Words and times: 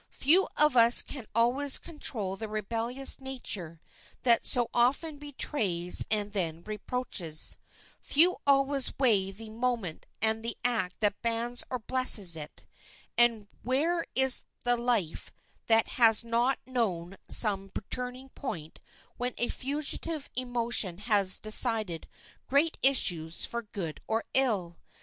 Few 0.09 0.47
of 0.57 0.75
us 0.75 1.03
can 1.03 1.27
always 1.35 1.77
control 1.77 2.35
the 2.35 2.47
rebellious 2.47 3.19
nature 3.19 3.79
that 4.23 4.47
so 4.47 4.67
often 4.73 5.19
betrays 5.19 6.03
and 6.09 6.33
then 6.33 6.63
reproaches, 6.63 7.55
few 8.01 8.37
always 8.47 8.97
weigh 8.97 9.29
the 9.29 9.51
moment 9.51 10.07
and 10.19 10.43
the 10.43 10.57
act 10.63 11.01
that 11.01 11.21
bans 11.21 11.63
or 11.69 11.77
blesses 11.77 12.35
it, 12.35 12.65
and 13.15 13.47
where 13.61 14.03
is 14.15 14.41
the 14.63 14.75
life 14.75 15.31
that 15.67 15.85
has 15.85 16.25
not 16.25 16.57
known 16.65 17.15
some 17.29 17.69
turning 17.91 18.29
point 18.29 18.79
when 19.17 19.35
a 19.37 19.49
fugitive 19.49 20.31
emotion 20.35 20.97
has 20.97 21.37
decided 21.37 22.07
great 22.47 22.79
issues 22.81 23.45
for 23.45 23.61
good 23.61 24.01
or 24.07 24.23
ill? 24.33 24.79